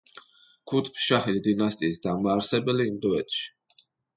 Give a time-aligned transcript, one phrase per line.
[0.71, 3.51] ქუთბ შაჰის დინასტიის დამაარსებელი ინდოეთში.